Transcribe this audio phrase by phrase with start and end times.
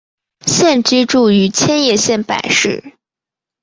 [0.47, 2.93] 现居住于千叶县柏市。